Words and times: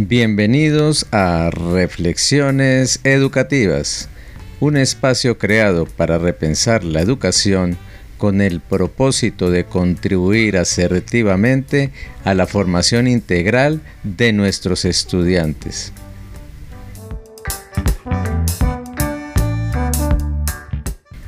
Bienvenidos 0.00 1.06
a 1.10 1.50
Reflexiones 1.50 3.00
Educativas, 3.02 4.08
un 4.60 4.76
espacio 4.76 5.38
creado 5.38 5.86
para 5.86 6.18
repensar 6.18 6.84
la 6.84 7.00
educación 7.00 7.76
con 8.16 8.40
el 8.40 8.60
propósito 8.60 9.50
de 9.50 9.64
contribuir 9.64 10.56
asertivamente 10.56 11.90
a 12.22 12.34
la 12.34 12.46
formación 12.46 13.08
integral 13.08 13.80
de 14.04 14.32
nuestros 14.32 14.84
estudiantes. 14.84 15.92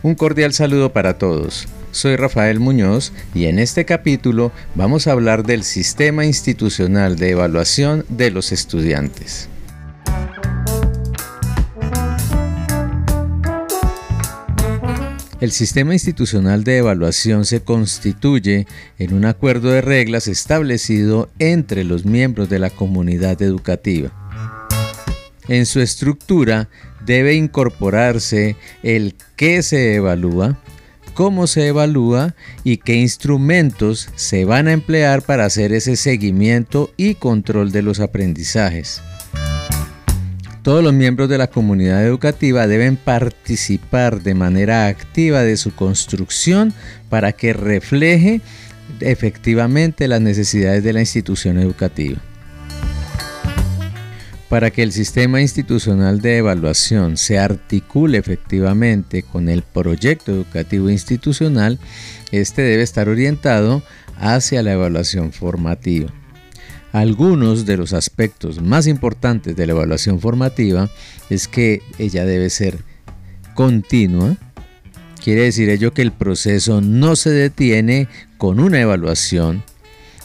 Un 0.04 0.14
cordial 0.14 0.52
saludo 0.52 0.92
para 0.92 1.18
todos. 1.18 1.66
Soy 1.92 2.14
Rafael 2.16 2.60
Muñoz 2.60 3.12
y 3.34 3.46
en 3.46 3.58
este 3.58 3.84
capítulo 3.84 4.52
vamos 4.76 5.06
a 5.06 5.12
hablar 5.12 5.44
del 5.44 5.64
sistema 5.64 6.24
institucional 6.24 7.16
de 7.16 7.30
evaluación 7.30 8.04
de 8.08 8.30
los 8.30 8.52
estudiantes. 8.52 9.48
El 15.40 15.52
sistema 15.52 15.94
institucional 15.94 16.64
de 16.64 16.76
evaluación 16.78 17.44
se 17.44 17.62
constituye 17.62 18.66
en 18.98 19.14
un 19.14 19.24
acuerdo 19.24 19.70
de 19.70 19.80
reglas 19.80 20.28
establecido 20.28 21.30
entre 21.38 21.82
los 21.82 22.04
miembros 22.04 22.48
de 22.50 22.58
la 22.58 22.70
comunidad 22.70 23.40
educativa. 23.42 24.12
En 25.48 25.66
su 25.66 25.80
estructura 25.80 26.68
debe 27.04 27.34
incorporarse 27.34 28.54
el 28.82 29.16
qué 29.36 29.62
se 29.62 29.94
evalúa, 29.94 30.60
cómo 31.20 31.46
se 31.46 31.66
evalúa 31.66 32.34
y 32.64 32.78
qué 32.78 32.94
instrumentos 32.94 34.08
se 34.16 34.46
van 34.46 34.68
a 34.68 34.72
emplear 34.72 35.20
para 35.20 35.44
hacer 35.44 35.70
ese 35.74 35.96
seguimiento 35.96 36.94
y 36.96 37.14
control 37.14 37.72
de 37.72 37.82
los 37.82 38.00
aprendizajes. 38.00 39.02
Todos 40.62 40.82
los 40.82 40.94
miembros 40.94 41.28
de 41.28 41.36
la 41.36 41.48
comunidad 41.48 42.02
educativa 42.06 42.66
deben 42.66 42.96
participar 42.96 44.22
de 44.22 44.32
manera 44.32 44.86
activa 44.86 45.42
de 45.42 45.58
su 45.58 45.74
construcción 45.74 46.72
para 47.10 47.32
que 47.32 47.52
refleje 47.52 48.40
efectivamente 49.00 50.08
las 50.08 50.22
necesidades 50.22 50.82
de 50.82 50.94
la 50.94 51.00
institución 51.00 51.58
educativa. 51.58 52.18
Para 54.50 54.72
que 54.72 54.82
el 54.82 54.90
sistema 54.90 55.40
institucional 55.40 56.20
de 56.20 56.38
evaluación 56.38 57.16
se 57.16 57.38
articule 57.38 58.18
efectivamente 58.18 59.22
con 59.22 59.48
el 59.48 59.62
proyecto 59.62 60.32
educativo 60.32 60.90
institucional, 60.90 61.78
este 62.32 62.62
debe 62.62 62.82
estar 62.82 63.08
orientado 63.08 63.80
hacia 64.18 64.64
la 64.64 64.72
evaluación 64.72 65.32
formativa. 65.32 66.12
Algunos 66.90 67.64
de 67.64 67.76
los 67.76 67.92
aspectos 67.92 68.60
más 68.60 68.88
importantes 68.88 69.54
de 69.54 69.66
la 69.66 69.72
evaluación 69.72 70.18
formativa 70.18 70.90
es 71.30 71.46
que 71.46 71.80
ella 72.00 72.24
debe 72.24 72.50
ser 72.50 72.78
continua. 73.54 74.36
Quiere 75.22 75.42
decir 75.42 75.70
ello 75.70 75.94
que 75.94 76.02
el 76.02 76.10
proceso 76.10 76.80
no 76.80 77.14
se 77.14 77.30
detiene 77.30 78.08
con 78.36 78.58
una 78.58 78.80
evaluación, 78.80 79.62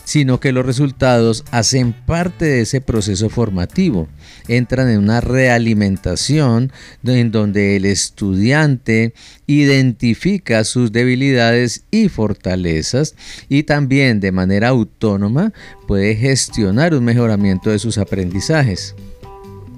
sino 0.06 0.40
que 0.40 0.54
los 0.54 0.66
resultados 0.66 1.44
hacen 1.52 1.94
parte 1.94 2.46
de 2.46 2.62
ese 2.62 2.80
proceso 2.80 3.30
formativo, 3.30 4.08
entran 4.48 4.90
en 4.90 5.00
una 5.00 5.20
realimentación 5.20 6.72
en 7.04 7.32
donde 7.32 7.76
el 7.76 7.86
estudiante 7.86 9.14
identifica 9.48 10.64
sus 10.64 10.92
debilidades 10.92 11.84
y 11.92 12.08
fortalezas 12.10 13.16
y 13.50 13.64
también 13.64 14.20
de 14.20 14.32
manera 14.32 14.70
autónoma 14.70 15.52
puede 15.88 16.16
gestionar 16.16 16.94
un 16.94 17.04
mejoramiento 17.04 17.72
de 17.72 17.80
sus 17.80 17.98
aprendizajes. 17.98 18.96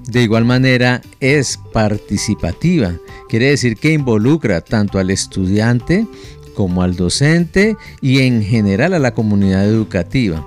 De 0.07 0.23
igual 0.23 0.45
manera 0.45 1.01
es 1.19 1.59
participativa, 1.73 2.95
quiere 3.27 3.49
decir 3.49 3.75
que 3.75 3.91
involucra 3.91 4.61
tanto 4.61 4.99
al 4.99 5.09
estudiante 5.09 6.07
como 6.57 6.81
al 6.81 6.95
docente 6.95 7.77
y 8.01 8.21
en 8.21 8.41
general 8.41 8.95
a 8.95 8.99
la 8.99 9.13
comunidad 9.13 9.63
educativa. 9.63 10.43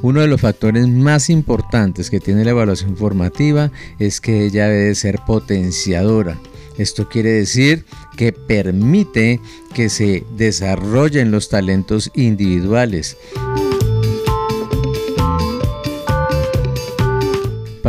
Uno 0.00 0.20
de 0.20 0.28
los 0.28 0.40
factores 0.40 0.86
más 0.86 1.28
importantes 1.28 2.08
que 2.08 2.20
tiene 2.20 2.44
la 2.44 2.52
evaluación 2.52 2.96
formativa 2.96 3.72
es 3.98 4.20
que 4.20 4.46
ella 4.46 4.68
debe 4.68 4.94
ser 4.94 5.18
potenciadora. 5.26 6.38
Esto 6.78 7.08
quiere 7.08 7.30
decir 7.32 7.84
que 8.16 8.32
permite 8.32 9.40
que 9.74 9.88
se 9.88 10.22
desarrollen 10.36 11.32
los 11.32 11.48
talentos 11.48 12.12
individuales. 12.14 13.16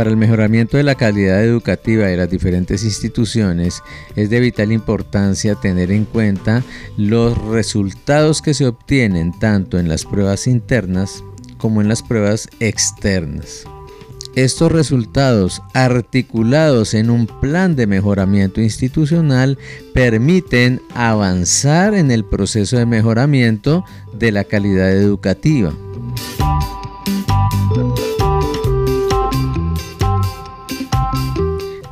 Para 0.02 0.10
el 0.10 0.16
mejoramiento 0.16 0.76
de 0.76 0.82
la 0.82 0.96
calidad 0.96 1.44
educativa 1.44 2.06
de 2.06 2.16
las 2.16 2.28
diferentes 2.28 2.82
instituciones 2.82 3.84
es 4.16 4.30
de 4.30 4.40
vital 4.40 4.72
importancia 4.72 5.54
tener 5.54 5.92
en 5.92 6.06
cuenta 6.06 6.64
los 6.96 7.38
resultados 7.38 8.42
que 8.42 8.52
se 8.52 8.66
obtienen 8.66 9.30
tanto 9.38 9.78
en 9.78 9.88
las 9.88 10.04
pruebas 10.04 10.48
internas 10.48 11.22
como 11.56 11.80
en 11.80 11.88
las 11.88 12.02
pruebas 12.02 12.48
externas. 12.58 13.62
Estos 14.34 14.72
resultados 14.72 15.62
articulados 15.72 16.94
en 16.94 17.08
un 17.08 17.28
plan 17.28 17.76
de 17.76 17.86
mejoramiento 17.86 18.60
institucional 18.60 19.56
permiten 19.94 20.82
avanzar 20.96 21.94
en 21.94 22.10
el 22.10 22.24
proceso 22.24 22.76
de 22.76 22.86
mejoramiento 22.86 23.84
de 24.18 24.32
la 24.32 24.42
calidad 24.42 24.90
educativa. 24.90 25.72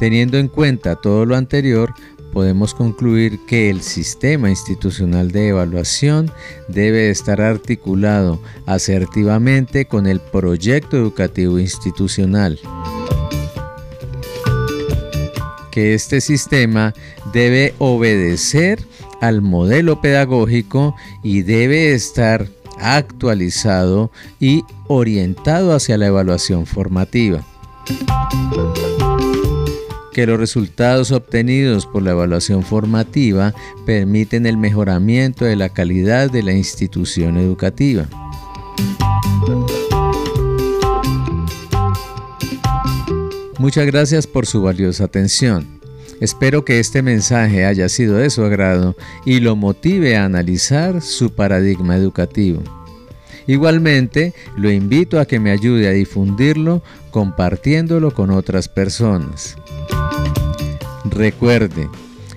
Teniendo 0.00 0.38
en 0.38 0.48
cuenta 0.48 0.96
todo 0.96 1.26
lo 1.26 1.36
anterior, 1.36 1.92
podemos 2.32 2.72
concluir 2.72 3.38
que 3.46 3.68
el 3.68 3.82
sistema 3.82 4.48
institucional 4.48 5.30
de 5.30 5.48
evaluación 5.48 6.32
debe 6.68 7.10
estar 7.10 7.42
articulado 7.42 8.40
asertivamente 8.64 9.84
con 9.84 10.06
el 10.06 10.18
proyecto 10.18 10.96
educativo 10.96 11.58
institucional. 11.58 12.58
Que 15.70 15.92
este 15.92 16.22
sistema 16.22 16.94
debe 17.34 17.74
obedecer 17.78 18.82
al 19.20 19.42
modelo 19.42 20.00
pedagógico 20.00 20.96
y 21.22 21.42
debe 21.42 21.92
estar 21.92 22.48
actualizado 22.78 24.10
y 24.40 24.64
orientado 24.88 25.74
hacia 25.74 25.98
la 25.98 26.06
evaluación 26.06 26.64
formativa 26.64 27.44
que 30.20 30.26
los 30.26 30.38
resultados 30.38 31.12
obtenidos 31.12 31.86
por 31.86 32.02
la 32.02 32.10
evaluación 32.10 32.62
formativa 32.62 33.54
permiten 33.86 34.44
el 34.44 34.58
mejoramiento 34.58 35.46
de 35.46 35.56
la 35.56 35.70
calidad 35.70 36.30
de 36.30 36.42
la 36.42 36.52
institución 36.52 37.38
educativa. 37.38 38.06
Muchas 43.56 43.86
gracias 43.86 44.26
por 44.26 44.44
su 44.44 44.60
valiosa 44.60 45.04
atención. 45.04 45.80
Espero 46.20 46.66
que 46.66 46.80
este 46.80 47.00
mensaje 47.00 47.64
haya 47.64 47.88
sido 47.88 48.18
de 48.18 48.28
su 48.28 48.44
agrado 48.44 48.96
y 49.24 49.40
lo 49.40 49.56
motive 49.56 50.18
a 50.18 50.26
analizar 50.26 51.00
su 51.00 51.34
paradigma 51.34 51.96
educativo. 51.96 52.62
Igualmente, 53.46 54.34
lo 54.54 54.70
invito 54.70 55.18
a 55.18 55.24
que 55.24 55.40
me 55.40 55.50
ayude 55.50 55.88
a 55.88 55.92
difundirlo 55.92 56.82
compartiéndolo 57.10 58.12
con 58.12 58.30
otras 58.30 58.68
personas. 58.68 59.56
Recuerde, 61.10 61.88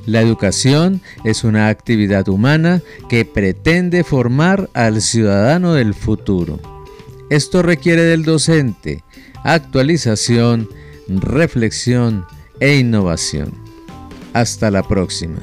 la 0.06 0.22
educación 0.22 1.02
es 1.24 1.44
una 1.44 1.70
actividad 1.70 2.28
humana 2.28 2.82
que 3.10 3.26
pretende 3.26 4.04
formar 4.04 4.70
al 4.74 5.02
ciudadano 5.02 5.74
del 5.74 5.94
futuro. 5.94 6.60
Esto 7.30 7.62
requiere 7.62 8.04
del 8.04 8.24
docente 8.24 9.04
actualización, 9.44 10.70
reflexión 11.08 12.26
e 12.60 12.78
innovación. 12.78 13.54
Hasta 14.34 14.72
la 14.72 14.84
próxima. 14.84 15.40